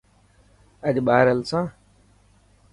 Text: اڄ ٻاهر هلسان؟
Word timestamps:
اڄ 0.87 0.95
ٻاهر 1.05 1.25
هلسان؟ 1.33 1.65